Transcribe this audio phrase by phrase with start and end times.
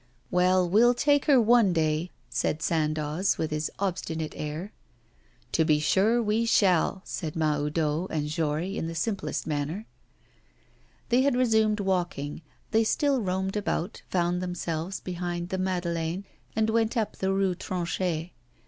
[0.31, 4.73] 'Well, we'll take her one day,' said Sandoz, with his obstinate air.
[5.51, 9.85] 'To be sure we shall,' said Mahoudeau and Jory in the simplest manner.
[11.09, 12.41] They had resumed walking;
[12.71, 16.25] they still roamed about, found themselves behind the Madeleine,
[16.55, 18.31] and went up the Rue Tronchet.